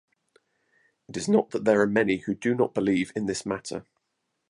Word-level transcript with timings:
It 1.07 1.15
is 1.15 1.29
not 1.29 1.51
that 1.51 1.63
there 1.63 1.79
are 1.79 1.85
many 1.85 2.21
who 2.21 2.33
do 2.33 2.55
not 2.55 2.73
believe 2.73 3.11
in 3.15 3.27
this 3.27 3.45
matter. 3.45 3.85